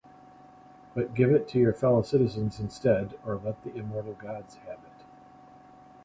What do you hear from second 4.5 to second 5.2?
have it.